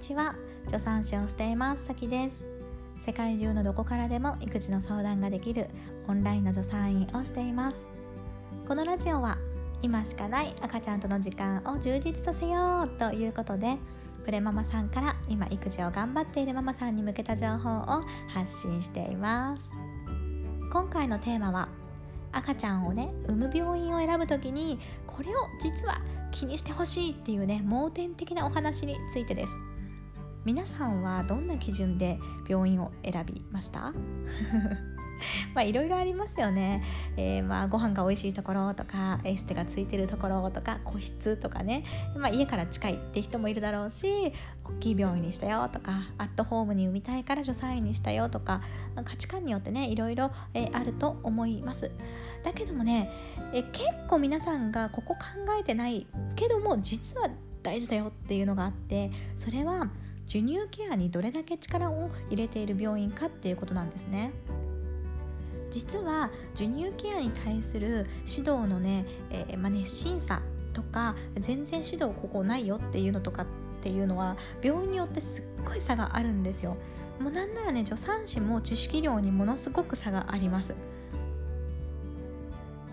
[0.00, 0.34] ちは。
[0.66, 2.46] 助産師をしていますさきです。
[3.00, 5.66] 世界中のどこからでも育児の相談ができる
[6.08, 7.84] オンラインの助産院をしています。
[8.66, 9.36] このラジオは
[9.82, 13.76] 今しかない赤ちゃんとの時間を充実させようということで
[14.24, 19.70] プレママさんから今育児を頑張っているママさんに向けた情報を発信しています。
[20.72, 21.68] 今回のテーマは
[22.32, 29.69] 赤ちゃんをね産む病院を選ぶ時にこれを実は気にしてほしいっていうね盲点的なお話についてです。
[30.44, 32.18] 皆さんはどんな基準で
[32.48, 33.92] 病院を選びました？
[35.54, 36.82] まあいろいろありますよね、
[37.18, 41.84] えー、まあご飯が美味しいところとかエステがついてるところとか個室とかね、
[42.16, 44.32] まあ、家から近いって人もいるだろうし
[44.64, 48.62] 大きい病院にしたよとかアットホームに産みたいから助産院にしたよとか
[49.04, 51.90] 価値観によってねいろいろ、えー、あると思います。
[52.42, 53.10] だけどもね、
[53.52, 55.20] え結構皆さんがここ考
[55.60, 57.28] えてないけども実は
[57.62, 59.90] 大事だよっていうのがあってそれは
[60.30, 64.30] 授乳ケアにどれだけ力を入れている病院かっていうことなんですね。
[65.72, 70.40] 実は授乳ケアに対する指導のね,、えー、まあ、熱心さ
[70.72, 73.46] とか全然指導ここないよっていうのとかっ
[73.82, 76.76] ていうのは病院によってすっごい差があるんですよ。
[77.18, 80.76] もうなんならね助産師も知識量にものすごく差があります。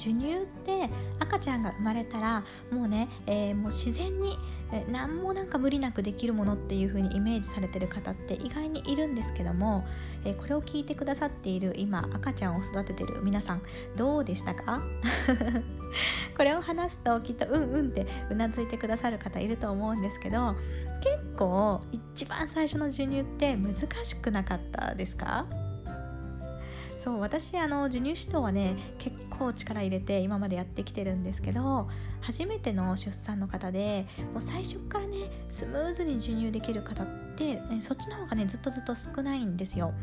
[0.00, 4.38] 授乳って赤ちゃんが生まれたらもうね、えー、もう自然に
[4.90, 9.84] 何もなんか無理なくできるものっていう風にイメージされてる方って意外にいるんですけども、
[10.24, 13.62] えこれを聞いてくださっている今赤ちゃんを育ててる皆さん
[13.96, 14.80] どうでしたか？
[16.36, 20.54] これを話すときっとうんうんってうなずいてくださる方いると思うんですけど
[21.02, 25.46] 結構一番最初の授乳って難しくなかったですか？
[27.02, 31.88] そう私あの授乳指導はね結構力入れて今までやってきてるんですけど
[32.20, 35.16] 初めての出産の方でもう最初からね
[35.48, 37.06] スムーズに授乳できる方っ
[37.36, 39.94] てそっちの方がねずっとずっと少ないんですよ。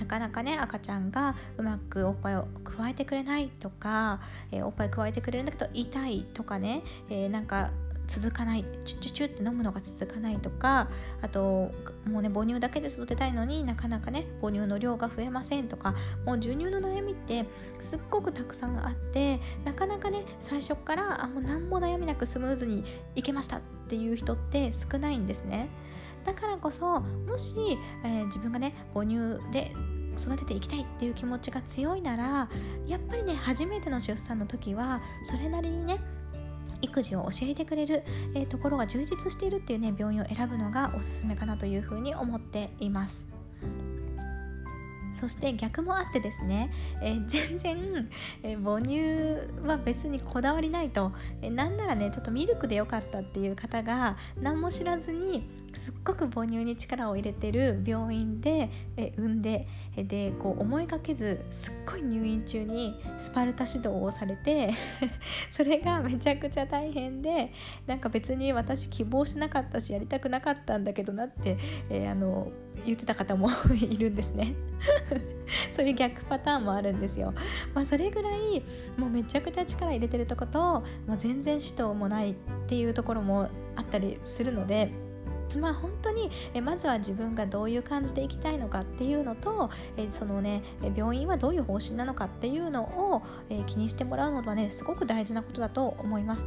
[0.00, 7.70] なかなかね赤ちゃんがうまくおっぱいを加えてくれないとか、えー、おっぱい加えてくれるんだけど痛いとかね、えー、なんか
[8.10, 10.88] 続かないチュッチュチュって飲むのが続かないとか
[11.22, 11.70] あと
[12.04, 15.94] もうね母乳だけで育てたいのになかなかね母乳の量が増えませんとか
[16.26, 17.46] もう授乳の悩みって
[17.78, 22.82] すっごくたくさんあってなかなかね最初からあもう何も悩みなくスムーズに
[23.14, 25.68] いけましたっていう人って少ないんですね。
[26.24, 27.54] だからこそもし、
[28.04, 29.72] えー、自分がね母乳で
[30.18, 32.50] 育てていきたいっていう気持ちが強いなら
[32.86, 35.98] やっぱりね初めての出産の時はそれなりにね
[36.82, 38.02] 育児を教えてくれる、
[38.34, 43.30] えー、ところが充実しているっていうね病院を選ぶのがおすすめかなというふうに思っています。
[45.12, 48.08] そして逆もあってですね、えー、全然、
[48.42, 59.66] えー、母乳は別にこだわりないと、えー、なんならねちょっとミルクでよかったっていう方が何も知らずにすっごく母乳に力を入れてる病院で、え産んで
[59.96, 64.70] でこう思いがけずすっごい入院中にスパルタ指導をされて
[65.50, 67.52] それがめちゃくちゃ大変で
[67.86, 71.58] なんか別に私希望してなかったしやりたくなかったんだけどなって、
[71.90, 72.50] えー、あの
[72.84, 74.54] 言ってた方もいるんですね
[75.72, 77.34] そういう逆パターンもあるんですよ。
[77.74, 78.62] まあ、それぐらい
[78.96, 82.34] もうめちゃくちゃ力入れてるとこともう全然指導もないっ
[82.66, 85.09] ていうところもあったりするので。
[85.58, 90.62] まあ本当にえまずは自分がどういう感じで行きたいのかっていうのとえそのね
[90.94, 96.46] 病院はどういう方針なのかっていうのをえ気にしてもらうのはねすごく大事なことだと思います。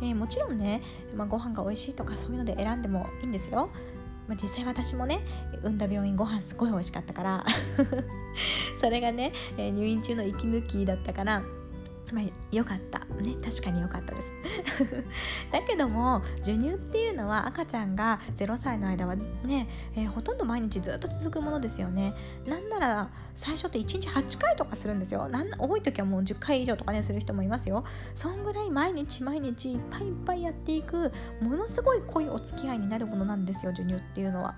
[0.00, 0.82] え、もちろんね、
[1.16, 3.70] まあ、ご飯が美味しいとかそういうので選んでもいいんですよ。
[4.28, 5.20] まあ、実際私もね
[5.62, 7.46] 産んだ病院ご飯すごい美味しかったから
[8.78, 11.42] それがね、え入院中の息抜きだったから
[12.12, 13.00] まあ、良かった。
[13.00, 14.32] ね確かに良かったです。
[15.52, 22.14] だけども授乳っていうのは赤ちゃんが0歳の間はね、えー、ほとんど毎日ずっと続くものですよね。
[22.46, 25.28] なんなら最初って1日8回とかするんですよ。
[25.28, 27.84] なん多い時はもう10回以上とかねする人もいますよ。
[28.14, 34.56] そんぐらい毎日毎日いっぱいいっぱいやっていくものすごい濃いお付き合いになるものなんですよ授乳っていうのは。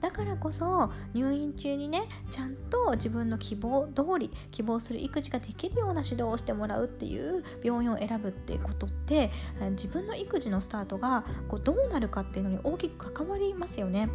[0.00, 9.30] だからこそ入院中にねちゃんと自分の希望通り希望する育児ができるような指導をしてもらうっていう病院を選ぶってことって
[9.70, 14.08] 自分の育児のスタートがこうどうなるかっていうのに大きく関わりますよね。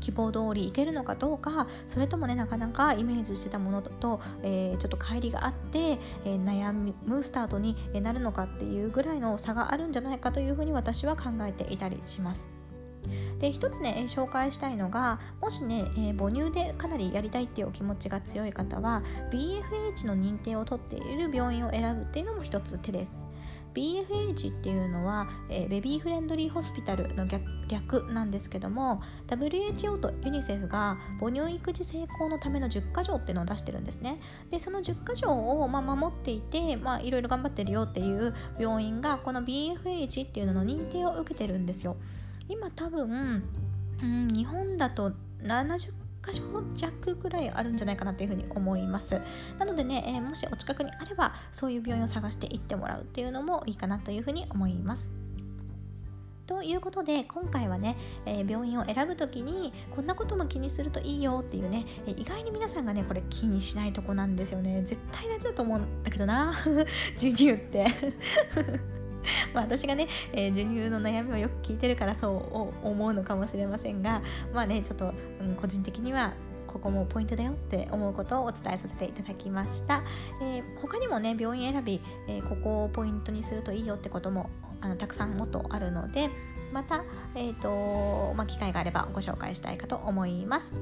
[0.00, 6.72] 希望通りいけるのかどうかそれともねなかなかイメージしてたものと、えー、ちょっと乖離があって、えー、悩
[7.04, 12.57] むスタートになるのかっていうぐらいの差があるんじゃないかというふうに私は考えていたりします。
[13.38, 19.02] で一つね紹介したいのがもしね、えー、母乳でかなりやりたいっていうお気持ちが強い方は
[19.32, 23.28] BFH の認定を取っている病院を選ぶっていうのも一つ手です。
[23.74, 27.26] BFH っていうのは、えー、ベビーフレンドリーホスピタルの
[27.68, 34.18] 略なんですけども WHO とユニセフが母乳育児成功のための10か条っていうのを出してるんですね。
[34.50, 41.96] でその10か条を、まあ、守っていて、まあ、いろいろ頑張ってるよっていう病院がこの BFH っていうのの認定を受けてるんですよ。
[42.48, 43.42] 今多分、
[44.02, 45.12] うん、日本だと
[45.42, 45.92] 70
[46.22, 46.42] 箇所
[46.74, 49.20] 弱ぐらいあるんじゃないかなというふうに思います。
[49.58, 55.10] なのでね、えー、もしお近くにあればそういう病院を探して行ってもらうっていうのもいいかなというふうに思います。
[56.46, 64.82] ということで今回はね、えー、病院を選ぶ時にこんなことも気にするといいよっていうね、えー、意外に皆さんがねこれ気にしないとこなんですよね。
[64.82, 66.54] 絶対大事だと思うんだけどな。
[67.16, 67.86] 授乳って。
[69.54, 74.22] まあ私がね、えー、授乳の悩みをよく聞いてるからそう思うのかもしれませんが
[74.52, 76.34] まあねちょっと、うん、個人的には
[76.66, 80.02] ここもポイントだよって思うことをお伝えさせていただきました、
[80.42, 86.30] えー、他にもね病院選び、えー、ここをポイントにするといいよってこともあのたくさんもっとあるので
[86.72, 87.04] また、
[87.34, 90.72] えーとまあ、機会があればご紹介したいかと思います。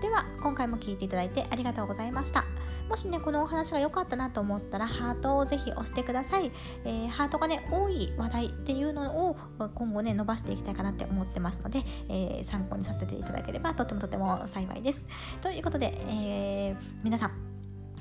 [0.00, 2.44] では今回も聴いていただいてありがとうございました。
[2.88, 6.50] もしねこのお話が良かったなと思ったらハートをぜひ押してください、
[6.84, 9.36] えー、ハートがね多い話題っていうのを
[9.76, 15.06] 今後ね伸ばしていきたいかなって思ってますので、えー、参考にさせていただければとてもとても幸いです。
[15.40, 17.32] ということで、えー、皆さん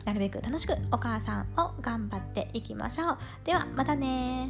[0.05, 3.17] なるべく楽しくお母さんを頑張っていきましょう。
[3.43, 4.49] ではまたね